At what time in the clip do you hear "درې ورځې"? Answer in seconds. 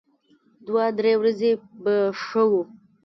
0.97-1.51